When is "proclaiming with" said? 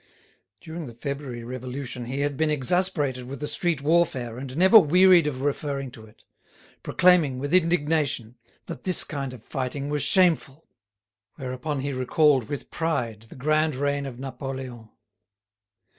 6.81-7.53